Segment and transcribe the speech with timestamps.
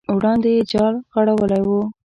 [0.17, 1.69] وړاندې یې جال غوړولی و.